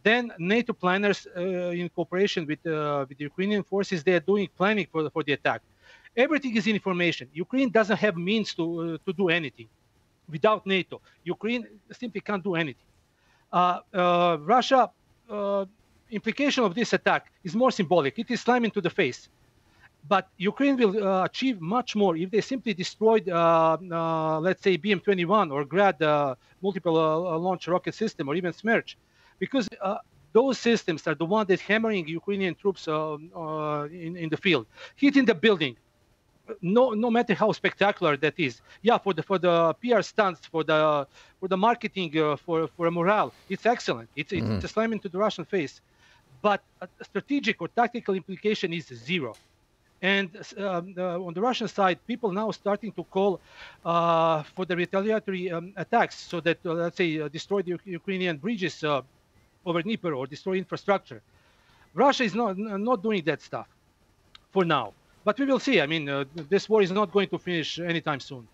Then 0.03 0.31
NATO 0.37 0.73
planners, 0.73 1.27
in 1.35 1.89
cooperation 1.95 2.45
with 2.45 2.63
with 3.09 3.17
the 3.17 3.25
Ukrainian 3.31 3.63
forces, 3.63 4.03
they 4.03 4.13
are 4.13 4.25
doing 4.31 4.47
planning 4.57 4.87
for 4.91 5.01
the, 5.03 5.09
for 5.09 5.23
the 5.23 5.33
attack. 5.33 5.61
Everything 6.15 6.55
is 6.55 6.67
information. 6.67 7.29
Ukraine 7.33 7.69
doesn't 7.71 7.97
have 8.05 8.15
means 8.15 8.53
to 8.59 8.99
to 9.05 9.11
do 9.21 9.29
anything 9.29 9.69
without 10.35 10.61
NATO, 10.75 10.95
Ukraine 11.35 11.63
simply 12.01 12.21
can't 12.27 12.43
do 12.49 12.55
anything. 12.63 12.89
Uh, 13.53 13.79
uh, 13.93 14.37
Russia 14.41 14.89
uh, 15.29 15.65
implication 16.09 16.63
of 16.63 16.73
this 16.73 16.91
attack 16.93 17.31
is 17.43 17.53
more 17.55 17.71
symbolic. 17.71 18.17
It 18.17 18.29
is 18.31 18.41
slamming 18.41 18.71
to 18.71 18.81
the 18.81 18.89
face. 18.89 19.29
But 20.13 20.27
Ukraine 20.37 20.75
will 20.81 20.95
uh, 21.07 21.23
achieve 21.29 21.61
much 21.61 21.95
more 21.95 22.13
if 22.17 22.29
they 22.33 22.41
simply 22.41 22.73
destroyed, 22.73 23.29
uh, 23.29 23.77
let's 24.47 24.61
say, 24.65 24.77
BM-21 24.77 25.45
or 25.55 25.63
Grad 25.63 25.97
multiple 26.61 26.95
launch 27.47 27.67
rocket 27.67 27.95
system 28.03 28.27
or 28.27 28.35
even 28.35 28.51
Smerch, 28.51 28.95
because 29.39 29.65
those 30.33 30.57
systems 30.59 31.07
are 31.07 31.15
the 31.15 31.29
ones 31.37 31.47
that 31.47 31.61
hammering 31.61 32.05
Ukrainian 32.21 32.55
troops 32.55 32.83
in, 32.87 34.11
in 34.23 34.27
the 34.33 34.39
field, 34.45 34.65
hitting 34.97 35.25
the 35.31 35.35
building, 35.45 35.77
no 36.61 36.91
no 36.91 37.09
matter 37.09 37.33
how 37.33 37.51
spectacular 37.51 38.17
that 38.17 38.33
is 38.37 38.61
yeah 38.81 38.97
for 38.97 39.13
the 39.13 39.23
for 39.23 39.37
the 39.39 39.73
pr 39.81 40.01
stunts 40.01 40.45
for 40.45 40.63
the 40.63 41.07
for 41.39 41.47
the 41.47 41.57
marketing 41.57 42.09
uh, 42.19 42.35
for 42.35 42.67
for 42.67 42.87
a 42.87 42.91
morale 42.91 43.33
it's 43.49 43.65
excellent 43.65 44.09
it's 44.15 44.33
it's 44.33 44.63
a 44.63 44.67
slam 44.67 44.91
into 44.93 45.07
the 45.09 45.17
russian 45.17 45.45
face 45.45 45.81
but 46.41 46.61
strategic 47.01 47.61
or 47.61 47.69
tactical 47.69 48.13
implication 48.13 48.73
is 48.73 48.87
zero. 48.87 49.33
And 50.01 50.29
um, 50.57 50.93
uh, 50.97 51.27
on 51.27 51.33
the 51.33 51.39
Russian 51.41 51.69
side, 51.69 51.97
people 52.05 52.31
now 52.33 52.51
starting 52.51 52.91
to 52.91 53.03
call 53.05 53.39
uh, 53.85 54.43
for 54.55 54.65
the 54.65 54.75
retaliatory 54.75 55.49
um, 55.49 55.71
attacks, 55.77 56.17
so 56.19 56.41
that 56.41 56.57
uh, 56.65 56.73
let's 56.73 56.97
say 56.97 57.21
uh, 57.21 57.29
destroy 57.29 57.61
the 57.61 57.79
Ukrainian 57.85 58.35
bridges 58.37 58.83
uh, 58.83 59.01
over 59.65 59.81
Dnieper 59.81 60.13
or 60.13 60.27
destroy 60.27 60.55
infrastructure. 60.55 61.21
Russia 61.93 62.23
is 62.23 62.35
not 62.35 62.57
not 62.57 63.01
doing 63.01 63.23
that 63.23 63.41
stuff 63.41 63.67
for 64.51 64.65
now, 64.65 64.93
but 65.23 65.39
we 65.39 65.45
will 65.45 65.59
see. 65.59 65.81
I 65.81 65.87
mean, 65.87 66.09
uh, 66.09 66.25
this 66.49 66.69
war 66.69 66.81
is 66.81 66.91
not 66.91 67.11
going 67.11 67.29
to 67.29 67.37
finish 67.37 67.79
anytime 67.79 68.19
soon. 68.19 68.47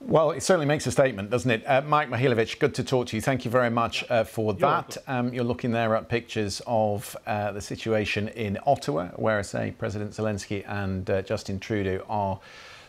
Well, 0.00 0.30
it 0.30 0.42
certainly 0.42 0.66
makes 0.66 0.86
a 0.86 0.92
statement, 0.92 1.30
doesn't 1.30 1.50
it? 1.50 1.64
Uh, 1.66 1.82
Mike 1.82 2.08
Mihaljevic, 2.08 2.58
good 2.58 2.74
to 2.76 2.84
talk 2.84 3.08
to 3.08 3.16
you. 3.16 3.22
Thank 3.22 3.44
you 3.44 3.50
very 3.50 3.70
much 3.70 4.04
uh, 4.10 4.24
for 4.24 4.54
that. 4.54 4.96
You're, 5.06 5.16
um, 5.16 5.34
you're, 5.34 5.44
looking 5.44 5.72
there 5.72 5.96
at 5.96 6.08
pictures 6.08 6.62
of 6.66 7.16
uh, 7.26 7.52
the 7.52 7.60
situation 7.60 8.28
in 8.28 8.58
Ottawa, 8.66 9.08
where 9.16 9.38
I 9.38 9.42
say 9.42 9.74
President 9.76 10.12
Zelensky 10.12 10.64
and 10.68 11.08
uh, 11.10 11.22
Justin 11.22 11.58
Trudeau 11.58 12.04
are 12.08 12.38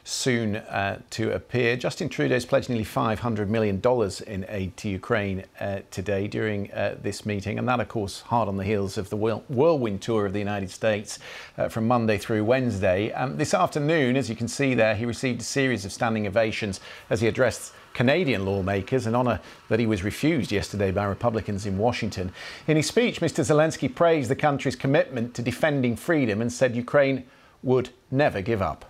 soon 0.10 0.56
uh, 0.56 1.00
to 1.12 1.32
appear. 1.32 1.78
Justin 1.78 2.10
Trudeau's 2.10 2.46
pledged 2.46 2.68
nearly 2.68 2.84
$500 2.84 3.48
million 3.48 3.80
in 4.26 4.46
aid 4.50 4.76
to 4.78 4.90
Ukraine 4.90 5.46
uh, 5.60 5.80
today 5.92 6.28
during 6.28 6.72
uh, 6.72 6.96
this 7.02 7.26
meeting, 7.26 7.60
and 7.60 7.68
that, 7.70 7.80
of 7.80 7.88
course, 7.88 8.22
hard 8.22 8.48
on 8.48 8.58
the 8.58 8.64
heels 8.64 8.98
of 8.98 9.10
the 9.10 9.16
whirlwind 9.16 10.02
tour 10.02 10.26
of 10.26 10.34
the 10.34 10.40
United 10.40 10.72
States 10.72 11.20
uh, 11.58 11.70
from 11.70 11.88
Monday 11.88 12.18
through 12.18 12.44
Wednesday. 12.44 13.12
Um, 13.14 13.38
this 13.38 13.54
afternoon, 13.54 14.18
as 14.18 14.30
you 14.30 14.36
can 14.36 14.48
see 14.48 14.74
there, 14.74 14.96
he 14.96 15.06
received 15.06 15.42
a 15.42 15.44
series 15.44 15.86
of 15.86 15.92
standing 15.92 16.26
ovations 16.26 16.80
as 17.12 17.22
he 17.22 17.28
addressed 17.28 17.74
Canadian 17.94 18.46
lawmakers, 18.46 19.06
an 19.06 19.14
honour 19.14 19.40
that 19.68 19.80
he 19.80 19.86
was 19.86 20.04
refused 20.04 20.52
yesterday 20.52 20.90
by 20.90 21.06
Republicans 21.06 21.68
in 21.68 21.78
Washington. 21.78 22.32
In 22.68 22.78
his 22.78 22.88
speech, 22.88 23.22
Mr. 23.22 23.44
Zelensky 23.44 23.94
praised 23.94 24.30
the 24.30 24.36
country's 24.36 24.76
commitment 24.76 25.36
to 25.36 25.44
defending 25.44 25.96
freedom 25.96 26.42
and 26.42 26.52
said 26.52 26.76
Ukraine 26.76 27.26
would 27.62 27.90
never 28.10 28.42
give 28.42 28.62
up. 28.62 28.89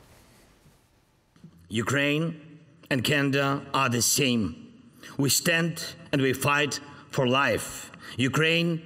Ukraine 1.70 2.42
and 2.90 3.04
Canada 3.04 3.62
are 3.74 3.90
the 3.90 4.02
same. 4.02 4.68
We 5.18 5.30
stand 5.30 5.86
and 6.12 6.22
we 6.22 6.34
fight 6.34 6.80
for 7.12 7.28
life. 7.28 7.92
Ukraine, 8.18 8.82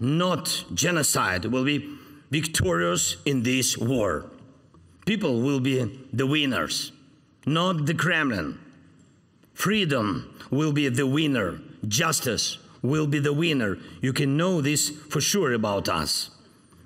not 0.00 0.64
genocide, 0.72 1.46
will 1.46 1.64
be 1.64 1.98
victorious 2.30 3.16
in 3.24 3.42
this 3.42 3.76
war. 3.76 4.30
People 5.04 5.42
will 5.42 5.60
be 5.60 6.06
the 6.12 6.26
winners, 6.26 6.92
not 7.44 7.86
the 7.86 7.94
Kremlin. 7.94 8.58
Freedom 9.52 10.32
will 10.50 10.72
be 10.72 10.88
the 10.88 11.06
winner. 11.06 11.60
Justice 11.86 12.58
will 12.82 13.06
be 13.06 13.18
the 13.18 13.32
winner. 13.32 13.78
You 14.00 14.12
can 14.12 14.36
know 14.36 14.60
this 14.60 14.90
for 14.90 15.20
sure 15.20 15.52
about 15.52 15.88
us 15.88 16.30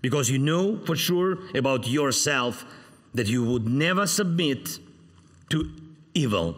because 0.00 0.30
you 0.30 0.38
know 0.38 0.78
for 0.84 0.96
sure 0.96 1.38
about 1.54 1.86
yourself 1.86 2.64
that 3.14 3.26
you 3.28 3.44
would 3.44 3.68
never 3.68 4.06
submit 4.06 4.78
to 5.50 5.70
evil. 6.14 6.56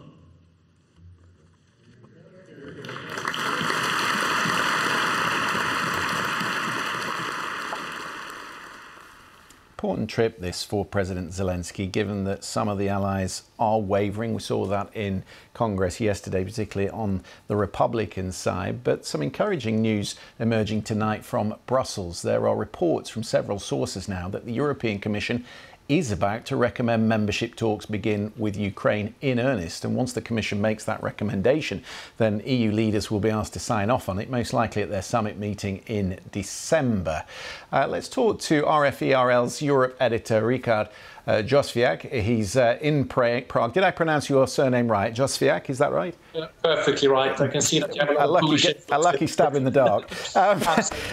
Important 9.79 10.09
trip 10.09 10.39
this 10.39 10.61
for 10.61 10.83
President 10.83 11.31
Zelensky, 11.31 11.89
given 11.89 12.25
that 12.25 12.43
some 12.43 12.67
of 12.67 12.77
the 12.77 12.89
allies 12.89 13.43
are 13.57 13.79
wavering. 13.79 14.33
We 14.33 14.41
saw 14.41 14.65
that 14.65 14.89
in 14.93 15.23
Congress 15.53 16.01
yesterday, 16.01 16.43
particularly 16.43 16.89
on 16.89 17.23
the 17.47 17.55
Republican 17.55 18.33
side. 18.33 18.83
But 18.83 19.05
some 19.05 19.21
encouraging 19.21 19.81
news 19.81 20.15
emerging 20.37 20.81
tonight 20.81 21.23
from 21.23 21.55
Brussels. 21.65 22.23
There 22.23 22.45
are 22.45 22.57
reports 22.57 23.09
from 23.09 23.23
several 23.23 23.57
sources 23.57 24.09
now 24.09 24.27
that 24.27 24.45
the 24.45 24.51
European 24.51 24.99
Commission 24.99 25.45
is 25.89 26.11
about 26.11 26.45
to 26.45 26.55
recommend 26.55 27.09
membership 27.09 27.55
talks 27.55 27.87
begin 27.87 28.31
with 28.37 28.55
Ukraine 28.55 29.15
in 29.21 29.39
earnest. 29.39 29.83
And 29.83 29.95
once 29.95 30.13
the 30.13 30.21
Commission 30.21 30.61
makes 30.61 30.85
that 30.85 31.01
recommendation, 31.01 31.83
then 32.17 32.41
EU 32.45 32.71
leaders 32.71 33.09
will 33.09 33.19
be 33.19 33.31
asked 33.31 33.53
to 33.53 33.59
sign 33.59 33.89
off 33.89 34.07
on 34.07 34.19
it, 34.19 34.29
most 34.29 34.53
likely 34.53 34.83
at 34.83 34.91
their 34.91 35.01
summit 35.01 35.39
meeting 35.39 35.81
in 35.87 36.19
December. 36.31 37.25
Uh, 37.73 37.87
let's 37.87 38.07
talk 38.07 38.39
to 38.41 38.61
RFE/RL's 38.61 39.63
Europe 39.63 39.97
editor, 39.99 40.43
Rikard 40.43 40.89
uh, 41.29 41.43
Jozwiak. 41.43 42.11
He's 42.11 42.57
uh, 42.57 42.79
in 42.81 43.05
Prague. 43.05 43.73
Did 43.73 43.83
I 43.83 43.91
pronounce 43.91 44.29
your 44.29 44.47
surname 44.47 44.89
right? 44.89 45.13
Jozwiak, 45.13 45.69
is 45.69 45.77
that 45.77 45.91
right? 45.91 46.15
Yeah, 46.33 46.47
perfectly 46.63 47.07
right. 47.07 47.39
I 47.39 47.47
can 47.47 47.61
see 47.61 47.79
that 47.79 47.95
a, 48.19 48.25
lucky, 48.25 48.73
a 48.89 48.99
lucky 48.99 49.27
stab 49.27 49.55
in 49.55 49.63
the 49.63 49.71
dark. 49.71 50.09
Um, 50.35 50.61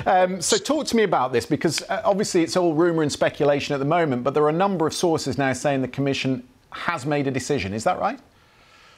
um, 0.06 0.40
so, 0.40 0.56
talk 0.56 0.86
to 0.86 0.96
me 0.96 1.02
about 1.02 1.32
this 1.32 1.46
because 1.46 1.82
uh, 1.82 2.00
obviously 2.04 2.42
it's 2.42 2.56
all 2.56 2.74
rumour 2.74 3.02
and 3.02 3.10
speculation 3.10 3.74
at 3.74 3.78
the 3.78 3.86
moment, 3.86 4.22
but 4.22 4.34
there 4.34 4.42
are 4.44 4.50
a 4.50 4.60
number 4.66 4.86
of 4.86 4.94
sources 4.94 5.36
now 5.36 5.52
saying 5.52 5.82
the 5.82 5.88
Commission 5.88 6.46
has 6.70 7.04
made 7.04 7.26
a 7.26 7.30
decision. 7.30 7.72
Is 7.72 7.82
that 7.84 7.98
right? 7.98 8.20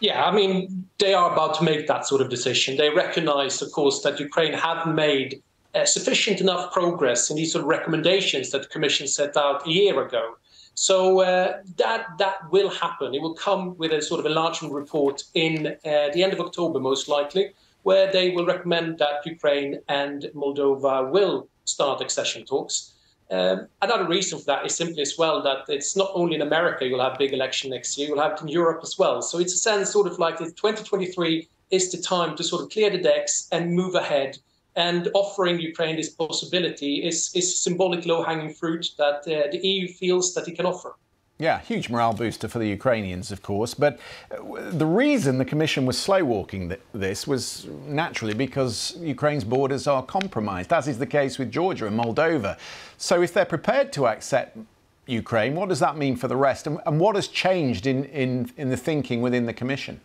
Yeah, 0.00 0.24
I 0.24 0.34
mean, 0.34 0.86
they 0.98 1.14
are 1.14 1.32
about 1.32 1.54
to 1.58 1.64
make 1.64 1.86
that 1.86 2.06
sort 2.06 2.20
of 2.20 2.28
decision. 2.28 2.76
They 2.76 2.90
recognise, 2.90 3.62
of 3.62 3.72
course, 3.72 4.02
that 4.02 4.20
Ukraine 4.20 4.52
have 4.52 4.86
made 4.94 5.42
uh, 5.74 5.84
sufficient 5.84 6.40
enough 6.40 6.72
progress 6.72 7.30
in 7.30 7.36
these 7.36 7.52
sort 7.52 7.62
of 7.62 7.68
recommendations 7.68 8.50
that 8.50 8.62
the 8.62 8.68
Commission 8.68 9.06
set 9.06 9.36
out 9.36 9.66
a 9.66 9.70
year 9.70 10.00
ago. 10.02 10.36
So 10.80 11.22
uh, 11.22 11.60
that 11.76 12.06
that 12.18 12.52
will 12.52 12.70
happen. 12.70 13.12
It 13.12 13.20
will 13.20 13.34
come 13.34 13.76
with 13.78 13.92
a 13.92 14.00
sort 14.00 14.20
of 14.20 14.26
enlargement 14.26 14.72
report 14.72 15.24
in 15.34 15.66
uh, 15.66 16.10
the 16.14 16.22
end 16.22 16.32
of 16.32 16.40
October, 16.40 16.78
most 16.78 17.08
likely, 17.08 17.50
where 17.82 18.12
they 18.12 18.30
will 18.30 18.46
recommend 18.46 18.98
that 18.98 19.26
Ukraine 19.26 19.80
and 19.88 20.30
Moldova 20.36 21.10
will 21.10 21.48
start 21.64 22.00
accession 22.00 22.44
talks. 22.44 22.92
Um, 23.28 23.66
another 23.82 24.06
reason 24.06 24.38
for 24.38 24.44
that 24.44 24.64
is 24.66 24.76
simply 24.76 25.02
as 25.02 25.16
well 25.18 25.42
that 25.42 25.64
it's 25.68 25.96
not 25.96 26.12
only 26.14 26.36
in 26.36 26.42
America 26.42 26.86
you'll 26.86 27.02
have 27.02 27.18
big 27.18 27.32
election 27.32 27.70
next 27.70 27.98
year, 27.98 28.06
you'll 28.08 28.22
have 28.22 28.34
it 28.34 28.42
in 28.42 28.46
Europe 28.46 28.80
as 28.84 28.96
well. 28.96 29.20
So 29.20 29.38
it's 29.40 29.54
a 29.54 29.58
sense 29.58 29.90
sort 29.90 30.06
of 30.06 30.20
like 30.20 30.38
2023 30.38 31.48
is 31.72 31.90
the 31.90 31.98
time 31.98 32.36
to 32.36 32.44
sort 32.44 32.62
of 32.62 32.70
clear 32.70 32.88
the 32.88 32.98
decks 32.98 33.48
and 33.50 33.74
move 33.74 33.96
ahead 33.96 34.38
and 34.78 35.10
offering 35.12 35.58
Ukraine 35.58 35.96
this 35.96 36.08
possibility 36.08 37.04
is, 37.04 37.30
is 37.34 37.60
symbolic 37.60 38.06
low-hanging 38.06 38.54
fruit 38.54 38.86
that 38.96 39.18
uh, 39.26 39.50
the 39.50 39.58
EU 39.58 39.88
feels 39.88 40.32
that 40.34 40.46
it 40.46 40.54
can 40.54 40.66
offer. 40.66 40.94
Yeah, 41.40 41.60
huge 41.60 41.88
morale 41.88 42.14
booster 42.14 42.48
for 42.48 42.60
the 42.60 42.68
Ukrainians, 42.68 43.30
of 43.32 43.42
course. 43.42 43.74
But 43.74 43.98
uh, 44.30 44.70
the 44.70 44.86
reason 44.86 45.38
the 45.38 45.44
Commission 45.44 45.84
was 45.84 45.98
slow 45.98 46.24
walking 46.24 46.76
this 46.92 47.26
was 47.26 47.66
naturally 47.86 48.34
because 48.34 48.96
Ukraine's 49.00 49.44
borders 49.44 49.86
are 49.88 50.02
compromised, 50.02 50.72
as 50.72 50.86
is 50.86 50.98
the 50.98 51.06
case 51.06 51.38
with 51.38 51.50
Georgia 51.50 51.86
and 51.86 51.98
Moldova. 51.98 52.56
So 52.98 53.22
if 53.22 53.34
they're 53.34 53.44
prepared 53.44 53.92
to 53.94 54.06
accept 54.06 54.58
Ukraine, 55.06 55.54
what 55.56 55.68
does 55.68 55.80
that 55.80 55.96
mean 55.96 56.14
for 56.16 56.28
the 56.28 56.36
rest? 56.36 56.68
And, 56.68 56.80
and 56.86 57.00
what 57.00 57.16
has 57.16 57.26
changed 57.26 57.86
in, 57.86 58.04
in, 58.04 58.50
in 58.56 58.68
the 58.68 58.76
thinking 58.76 59.22
within 59.22 59.46
the 59.46 59.54
Commission? 59.54 60.00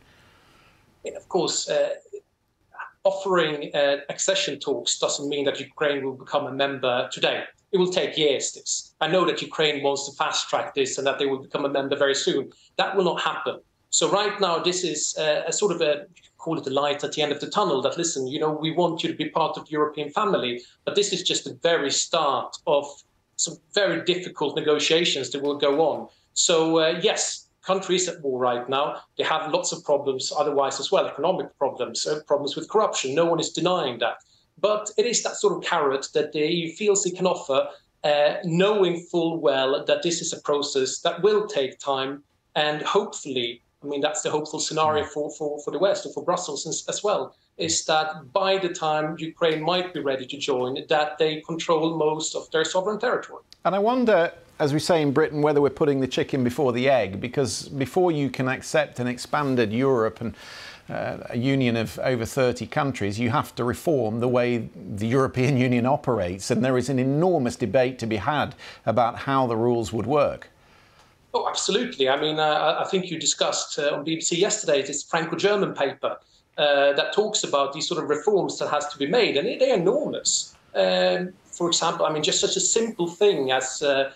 Of 1.16 1.28
course, 1.30 1.70
uh, 1.70 1.96
offering 3.04 3.72
uh, 3.76 3.98
accession 4.10 4.60
talks 4.60 4.98
doesn't 4.98 5.28
mean 5.28 5.46
that 5.46 5.60
Ukraine 5.60 6.04
will 6.06 6.16
become 6.16 6.48
a 6.48 6.52
member 6.52 7.10
today. 7.12 7.44
It 7.72 7.78
will 7.78 7.92
take 7.92 8.18
years. 8.18 8.52
This 8.54 8.94
I 9.02 9.08
know 9.08 9.26
that 9.26 9.42
Ukraine 9.42 9.84
wants 9.84 10.10
to 10.10 10.16
fast 10.16 10.50
track 10.50 10.74
this 10.76 10.98
and 10.98 11.06
that 11.08 11.20
they 11.20 11.26
will 11.26 11.42
become 11.42 11.66
a 11.66 11.70
member 11.70 11.96
very 11.96 12.16
soon. 12.16 12.52
That 12.78 12.96
will 12.96 13.04
not 13.04 13.22
happen. 13.22 13.60
So 13.90 14.10
right 14.10 14.40
now, 14.42 14.58
this 14.58 14.84
is 14.84 15.16
a, 15.20 15.44
a 15.48 15.54
sort 15.54 15.72
of 15.72 15.82
a 15.82 16.06
call 16.38 16.58
it 16.60 16.68
a 16.68 16.70
light 16.70 17.04
at 17.04 17.14
the 17.14 17.22
end 17.22 17.32
of 17.32 17.40
the 17.40 17.50
tunnel. 17.50 17.82
That 17.82 17.98
listen, 17.98 18.28
you 18.28 18.40
know, 18.40 18.52
we 18.52 18.72
want 18.72 19.04
you 19.04 19.10
to 19.10 19.16
be 19.16 19.30
part 19.30 19.58
of 19.58 19.66
the 19.66 19.72
European 19.72 20.10
family, 20.10 20.62
but 20.86 20.96
this 20.96 21.14
is 21.14 21.24
just 21.24 21.44
the 21.46 21.54
very 21.62 21.92
start 21.92 22.58
of 22.68 22.86
some 23.38 23.58
very 23.74 24.04
difficult 24.04 24.56
negotiations 24.56 25.30
that 25.32 25.42
will 25.42 25.58
go 25.58 25.82
on. 25.82 26.08
So 26.34 26.80
uh, 26.80 27.00
yes, 27.02 27.50
countries 27.64 28.08
at 28.08 28.22
war 28.22 28.40
right 28.40 28.68
now. 28.70 29.02
They 29.18 29.24
have 29.24 29.52
lots 29.52 29.72
of 29.72 29.84
problems 29.84 30.32
otherwise 30.36 30.80
as 30.80 30.92
well, 30.92 31.08
economic 31.08 31.58
problems, 31.58 32.06
uh, 32.06 32.22
problems 32.28 32.56
with 32.56 32.70
corruption. 32.70 33.16
No 33.16 33.26
one 33.26 33.40
is 33.40 33.52
denying 33.52 34.00
that. 34.00 34.18
But 34.60 34.92
it 34.98 35.06
is 35.06 35.24
that 35.24 35.36
sort 35.36 35.58
of 35.58 35.64
carrot 35.64 36.08
that 36.14 36.32
the 36.32 36.40
EU 36.40 36.72
feels 36.74 37.06
it 37.06 37.16
can 37.16 37.26
offer, 37.26 37.68
uh, 38.04 38.36
knowing 38.44 39.00
full 39.12 39.40
well 39.40 39.84
that 39.86 40.04
this 40.04 40.22
is 40.22 40.34
a 40.34 40.42
process 40.42 41.00
that 41.00 41.22
will 41.24 41.48
take 41.48 41.80
time 41.80 42.24
and 42.56 42.82
hopefully, 42.84 43.62
I 43.84 43.88
mean, 43.88 44.02
that's 44.02 44.22
the 44.22 44.30
hopeful 44.30 44.60
scenario 44.60 45.06
for, 45.06 45.32
for, 45.32 45.60
for 45.64 45.72
the 45.72 45.80
West 45.80 46.06
or 46.06 46.14
for 46.14 46.24
Brussels 46.24 46.68
as, 46.68 46.84
as 46.88 47.04
well, 47.04 47.36
is 47.58 47.86
that 47.86 48.32
by 48.32 48.58
the 48.58 48.70
time 48.70 49.16
Ukraine 49.18 49.64
might 49.64 49.94
be 49.94 50.00
ready 50.00 50.26
to 50.26 50.38
join, 50.38 50.78
that 50.90 51.18
they 51.18 51.42
control 51.42 51.98
most 51.98 52.36
of 52.36 52.50
their 52.52 52.66
sovereign 52.66 53.00
territory. 53.00 53.44
And 53.66 53.76
I 53.76 53.80
wonder 53.80 54.32
as 54.60 54.74
we 54.74 54.80
say 54.80 55.02
in 55.02 55.12
Britain, 55.12 55.42
whether 55.42 55.62
we're 55.62 55.70
putting 55.70 56.00
the 56.00 56.08
chicken 56.08 56.44
before 56.44 56.72
the 56.72 56.90
egg, 56.90 57.20
because 57.20 57.68
before 57.70 58.12
you 58.12 58.30
can 58.30 58.48
accept 58.48 59.00
an 59.00 59.08
expanded 59.08 59.74
Europe 59.74 60.22
and 60.22 60.36
uh, 60.90 61.18
a 61.30 61.38
union 61.38 61.76
of 61.76 61.98
over 62.00 62.26
30 62.26 62.68
countries, 62.68 63.20
you 63.20 63.30
have 63.30 63.56
to 63.56 63.64
reform 63.64 64.20
the 64.20 64.28
way 64.28 64.70
the 64.76 65.08
European 65.08 65.58
Union 65.68 65.86
operates. 65.86 66.52
And 66.52 66.64
there 66.64 66.78
is 66.78 66.90
an 66.90 67.00
enormous 67.00 67.56
debate 67.56 68.00
to 68.00 68.06
be 68.06 68.18
had 68.18 68.56
about 68.86 69.20
how 69.20 69.48
the 69.48 69.56
rules 69.56 69.92
would 69.94 70.06
work. 70.06 70.50
Oh, 71.34 71.50
absolutely. 71.50 72.10
I 72.10 72.22
mean, 72.22 72.38
uh, 72.38 72.78
I 72.80 72.88
think 72.90 73.10
you 73.10 73.20
discussed 73.20 73.80
uh, 73.80 73.96
on 73.96 74.06
BBC 74.06 74.38
yesterday 74.38 74.84
this 74.84 75.02
Franco-German 75.02 75.74
paper 75.74 76.18
uh, 76.58 76.94
that 76.94 77.14
talks 77.14 77.44
about 77.44 77.74
these 77.74 77.88
sort 77.88 78.04
of 78.04 78.10
reforms 78.10 78.60
that 78.60 78.70
has 78.70 78.88
to 78.90 79.00
be 79.00 79.08
made, 79.08 79.38
and 79.38 79.60
they're 79.60 79.76
enormous. 79.76 80.56
Um, 80.76 81.34
for 81.46 81.68
example, 81.68 82.06
I 82.06 82.14
mean, 82.14 82.22
just 82.22 82.40
such 82.40 82.56
a 82.56 82.60
simple 82.60 83.08
thing 83.08 83.52
as 83.52 83.82
uh, 83.82 84.12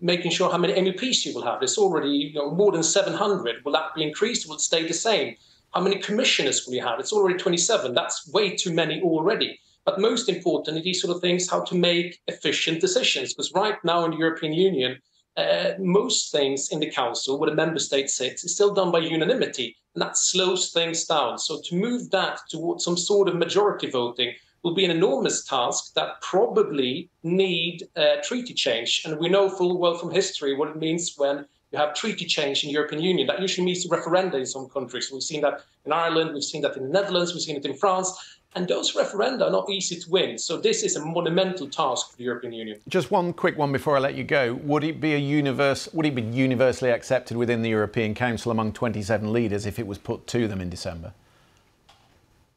making 0.00 0.30
sure 0.30 0.50
how 0.50 0.58
many 0.58 0.74
MEPs 0.74 1.24
you 1.24 1.34
will 1.34 1.44
have. 1.44 1.60
There's 1.60 1.78
already 1.78 2.08
you 2.08 2.34
know, 2.34 2.50
more 2.50 2.72
than 2.72 2.82
700. 2.82 3.64
Will 3.64 3.72
that 3.72 3.94
be 3.94 4.02
increased? 4.02 4.48
Will 4.48 4.56
it 4.56 4.60
stay 4.60 4.86
the 4.86 4.94
same? 4.94 5.36
How 5.72 5.80
many 5.80 5.98
commissioners 5.98 6.66
will 6.66 6.74
you 6.74 6.82
have? 6.82 7.00
It's 7.00 7.12
already 7.12 7.38
27. 7.38 7.94
That's 7.94 8.30
way 8.32 8.54
too 8.54 8.72
many 8.72 9.00
already. 9.02 9.58
But 9.84 10.00
most 10.00 10.28
importantly, 10.28 10.82
these 10.82 11.02
sort 11.02 11.14
of 11.14 11.20
things, 11.20 11.50
how 11.50 11.62
to 11.64 11.74
make 11.74 12.20
efficient 12.26 12.80
decisions. 12.80 13.34
Because 13.34 13.52
right 13.52 13.76
now 13.84 14.04
in 14.04 14.12
the 14.12 14.16
European 14.16 14.52
Union, 14.52 14.98
uh, 15.36 15.72
most 15.78 16.30
things 16.30 16.70
in 16.70 16.80
the 16.80 16.90
council, 16.90 17.38
where 17.38 17.50
the 17.50 17.56
member 17.56 17.80
state 17.80 18.08
sits, 18.08 18.44
is 18.44 18.54
still 18.54 18.72
done 18.72 18.92
by 18.92 19.00
unanimity, 19.00 19.76
and 19.94 20.02
that 20.02 20.16
slows 20.16 20.70
things 20.70 21.04
down. 21.04 21.38
So 21.38 21.60
to 21.64 21.76
move 21.76 22.10
that 22.10 22.38
towards 22.48 22.84
some 22.84 22.96
sort 22.96 23.28
of 23.28 23.34
majority 23.34 23.90
voting 23.90 24.34
will 24.64 24.74
be 24.74 24.84
an 24.84 24.90
enormous 24.90 25.44
task 25.44 25.92
that 25.94 26.20
probably 26.22 27.08
need 27.22 27.86
uh, 27.96 28.16
treaty 28.24 28.54
change. 28.54 29.02
And 29.04 29.18
we 29.18 29.28
know 29.28 29.48
full 29.48 29.78
well 29.78 29.96
from 29.96 30.10
history 30.10 30.56
what 30.56 30.70
it 30.70 30.76
means 30.76 31.14
when 31.16 31.44
you 31.70 31.78
have 31.78 31.94
treaty 31.94 32.24
change 32.24 32.64
in 32.64 32.68
the 32.68 32.72
European 32.72 33.02
Union. 33.02 33.26
That 33.26 33.40
usually 33.40 33.66
means 33.66 33.86
referenda 33.86 34.34
in 34.34 34.46
some 34.46 34.68
countries. 34.68 35.10
We've 35.12 35.22
seen 35.22 35.42
that 35.42 35.62
in 35.84 35.92
Ireland, 35.92 36.32
we've 36.32 36.42
seen 36.42 36.62
that 36.62 36.76
in 36.76 36.84
the 36.84 36.88
Netherlands, 36.88 37.34
we've 37.34 37.42
seen 37.42 37.56
it 37.56 37.66
in 37.66 37.76
France. 37.76 38.10
And 38.56 38.68
those 38.68 38.94
referenda 38.94 39.42
are 39.42 39.50
not 39.50 39.68
easy 39.68 39.96
to 39.96 40.10
win. 40.10 40.38
So 40.38 40.56
this 40.56 40.84
is 40.84 40.94
a 40.94 41.04
monumental 41.04 41.68
task 41.68 42.12
for 42.12 42.16
the 42.16 42.22
European 42.22 42.52
Union. 42.52 42.78
Just 42.88 43.10
one 43.10 43.32
quick 43.32 43.58
one 43.58 43.72
before 43.72 43.96
I 43.96 43.98
let 43.98 44.14
you 44.14 44.22
go. 44.22 44.54
Would 44.54 44.84
it 44.84 45.00
be 45.00 45.14
a 45.14 45.18
universe 45.18 45.88
would 45.92 46.06
it 46.06 46.14
be 46.14 46.22
universally 46.22 46.92
accepted 46.92 47.36
within 47.36 47.62
the 47.62 47.70
European 47.70 48.14
Council 48.14 48.52
among 48.52 48.72
27 48.72 49.32
leaders 49.32 49.66
if 49.66 49.78
it 49.78 49.86
was 49.86 49.98
put 49.98 50.28
to 50.28 50.46
them 50.46 50.60
in 50.60 50.70
December? 50.70 51.12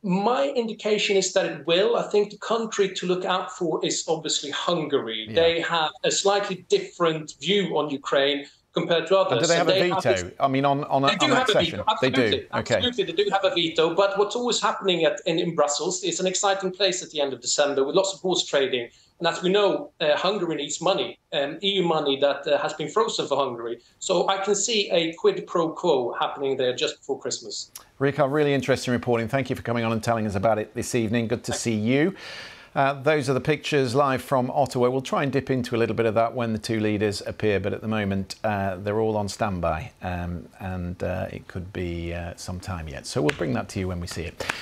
My 0.04 0.50
indication 0.50 1.18
is 1.18 1.34
that 1.34 1.46
it 1.46 1.66
will. 1.66 1.98
I 1.98 2.04
think 2.04 2.32
the 2.32 2.38
country 2.38 2.94
to 2.94 3.06
look 3.08 3.26
out 3.26 3.52
for 3.52 3.84
is 3.86 4.04
obviously 4.08 4.52
Hungary. 4.52 5.26
Yeah. 5.28 5.36
They 5.36 5.62
have 5.62 5.92
a 6.04 6.12
slightly 6.12 6.66
different 6.70 7.34
view 7.42 7.78
on 7.78 7.90
Ukraine 7.90 8.46
compared 8.74 9.08
to 9.08 9.18
others. 9.18 9.32
And 9.32 9.42
do 9.42 9.48
they 9.48 9.58
have 9.58 9.70
a 9.70 9.80
veto? 9.80 10.02
This, 10.02 10.32
I 10.40 10.48
mean, 10.48 10.66
on 10.66 10.84
on, 10.86 11.04
a, 11.04 11.08
on 11.08 11.30
that 11.32 11.50
session, 11.50 11.82
they 12.02 12.12
do. 12.12 12.46
Okay. 12.54 12.76
Absolutely, 12.76 13.04
they 13.06 13.24
do 13.24 13.30
have 13.32 13.44
a 13.44 13.54
veto. 13.54 13.96
But 13.96 14.18
what's 14.20 14.36
always 14.36 14.62
happening 14.62 15.04
at, 15.04 15.20
in, 15.26 15.40
in 15.40 15.56
Brussels 15.56 16.04
is 16.04 16.20
an 16.20 16.28
exciting 16.28 16.72
place 16.72 17.02
at 17.02 17.10
the 17.10 17.20
end 17.20 17.34
of 17.34 17.42
December 17.42 17.84
with 17.84 17.96
lots 17.96 18.14
of 18.14 18.20
horse 18.20 18.46
trading. 18.46 18.90
And 19.20 19.28
as 19.28 19.42
we 19.42 19.50
know, 19.50 19.92
uh, 20.00 20.16
Hungary 20.16 20.56
needs 20.56 20.80
money, 20.80 21.18
um, 21.34 21.58
EU 21.62 21.82
money 21.82 22.20
that 22.20 22.48
uh, 22.48 22.58
has 22.60 22.74
been 22.74 22.88
frozen 22.88 23.28
for 23.28 23.38
Hungary. 23.38 23.80
So 24.00 24.28
I 24.30 24.38
can 24.38 24.54
see 24.54 24.90
a 24.92 25.14
quid 25.14 25.48
pro 25.48 25.70
quo 25.70 26.14
happening 26.20 26.56
there 26.56 26.76
just 26.76 26.98
before 26.98 27.20
Christmas. 27.20 27.72
Rika, 27.98 28.28
really 28.28 28.54
interesting 28.54 28.92
reporting. 28.92 29.28
Thank 29.28 29.50
you 29.50 29.56
for 29.56 29.64
coming 29.64 29.84
on 29.84 29.92
and 29.92 30.04
telling 30.04 30.28
us 30.28 30.36
about 30.36 30.60
it 30.60 30.76
this 30.76 30.94
evening. 30.94 31.28
Good 31.28 31.44
to 31.46 31.54
see 31.54 31.74
you. 31.74 32.16
Uh, 32.76 32.94
those 32.94 33.28
are 33.28 33.34
the 33.34 33.42
pictures 33.42 33.96
live 33.96 34.22
from 34.22 34.52
Ottawa. 34.52 34.92
We'll 34.92 35.02
try 35.02 35.24
and 35.24 35.32
dip 35.32 35.50
into 35.50 35.76
a 35.76 35.78
little 35.78 35.96
bit 35.96 36.06
of 36.06 36.14
that 36.14 36.36
when 36.36 36.54
the 36.54 36.60
two 36.60 36.80
leaders 36.80 37.24
appear, 37.26 37.60
but 37.60 37.74
at 37.74 37.82
the 37.82 37.88
moment 37.88 38.36
uh, 38.44 38.76
they're 38.76 39.00
all 39.00 39.18
on 39.18 39.30
standby 39.30 39.94
um, 40.04 40.48
and 40.60 41.02
uh, 41.02 41.28
it 41.32 41.48
could 41.48 41.74
be 41.74 42.14
uh, 42.14 42.34
some 42.36 42.60
time 42.60 42.88
yet. 42.88 43.08
So 43.08 43.20
we'll 43.24 43.36
bring 43.36 43.54
that 43.54 43.68
to 43.70 43.80
you 43.80 43.88
when 43.88 44.00
we 44.00 44.06
see 44.06 44.26
it. 44.26 44.46